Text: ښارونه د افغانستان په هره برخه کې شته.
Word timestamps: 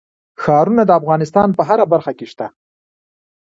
ښارونه 0.43 0.83
د 0.85 0.91
افغانستان 0.99 1.49
په 1.57 1.61
هره 1.69 1.85
برخه 1.93 2.11
کې 2.17 2.25
شته. 2.31 2.47